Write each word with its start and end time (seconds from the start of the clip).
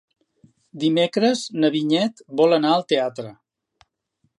Dimecres 0.83 1.43
na 1.59 1.71
Vinyet 1.77 2.25
vol 2.41 2.59
anar 2.61 2.73
al 2.79 2.87
teatre. 2.95 3.33